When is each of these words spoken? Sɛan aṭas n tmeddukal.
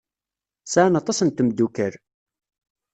Sɛan 0.65 0.97
aṭas 0.99 1.19
n 1.21 1.29
tmeddukal. 1.29 1.93